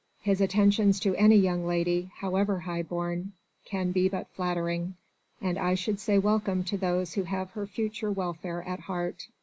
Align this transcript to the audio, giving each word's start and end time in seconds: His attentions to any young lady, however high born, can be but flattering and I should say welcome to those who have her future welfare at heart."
His 0.23 0.41
attentions 0.41 0.99
to 1.01 1.13
any 1.15 1.35
young 1.35 1.67
lady, 1.67 2.11
however 2.21 2.61
high 2.61 2.81
born, 2.81 3.33
can 3.65 3.91
be 3.91 4.09
but 4.09 4.27
flattering 4.29 4.95
and 5.39 5.59
I 5.59 5.75
should 5.75 5.99
say 5.99 6.17
welcome 6.17 6.63
to 6.63 6.77
those 6.79 7.13
who 7.13 7.21
have 7.25 7.51
her 7.51 7.67
future 7.67 8.11
welfare 8.11 8.63
at 8.63 8.79
heart." 8.79 9.27